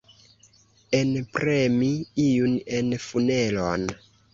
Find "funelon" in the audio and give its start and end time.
3.09-3.91